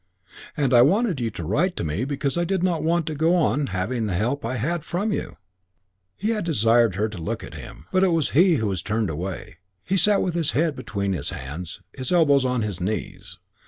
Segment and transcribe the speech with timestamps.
[0.57, 3.67] And I wanted you to write to me because I did want to go on
[3.67, 5.37] having the help I had from you"
[6.17, 9.11] He had desired her to look at him, but it was he who had turned
[9.11, 9.57] away.
[9.83, 13.37] He sat with his head between his hands, his elbows on his knees.